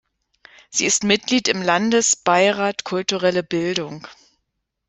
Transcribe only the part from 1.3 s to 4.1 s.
im Landesbeirat Kulturelle Bildung.